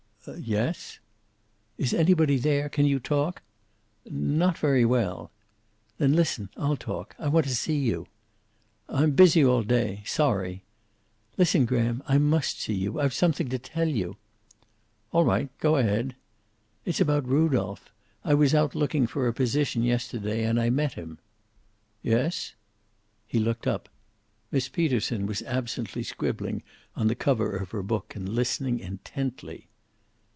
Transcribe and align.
"Yes." 0.37 0.99
"Is 1.79 1.95
anybody 1.95 2.37
there? 2.37 2.69
Can 2.69 2.85
you 2.85 2.99
talk?" 2.99 3.41
"Not 4.05 4.55
very 4.55 4.85
well." 4.85 5.31
"Then 5.97 6.13
listen; 6.13 6.49
I'll 6.55 6.77
talk. 6.77 7.15
I 7.17 7.27
want 7.27 7.47
to 7.47 7.55
see 7.55 7.79
you." 7.79 8.05
"I'm 8.87 9.13
busy 9.13 9.43
all 9.43 9.63
day. 9.63 10.03
Sorry." 10.05 10.63
"Listen, 11.39 11.65
Graham, 11.65 12.03
I 12.07 12.19
must 12.19 12.61
see 12.61 12.75
you. 12.75 12.99
I've 12.99 13.15
something 13.15 13.49
to 13.49 13.57
tell 13.57 13.87
you." 13.87 14.15
"All 15.11 15.25
right, 15.25 15.49
go 15.57 15.77
ahead." 15.77 16.15
"It's 16.85 17.01
about 17.01 17.27
Rudolph. 17.27 17.91
I 18.23 18.35
was 18.35 18.53
out 18.53 18.75
looking 18.75 19.07
for 19.07 19.27
a 19.27 19.33
position 19.33 19.81
yesterday 19.81 20.43
and 20.43 20.61
I 20.61 20.69
met 20.69 20.93
him." 20.93 21.17
"Yes?" 22.03 22.53
He 23.25 23.39
looked 23.39 23.65
up. 23.65 23.89
Miss 24.51 24.69
Peterson 24.69 25.25
was 25.25 25.41
absently 25.47 26.03
scribbling 26.03 26.61
on 26.95 27.07
the 27.07 27.15
cover 27.15 27.55
of 27.55 27.71
her 27.71 27.81
book, 27.81 28.15
and 28.15 28.29
listening 28.29 28.77
intently. 28.79 29.67